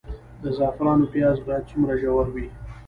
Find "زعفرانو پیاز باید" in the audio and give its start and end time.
0.57-1.63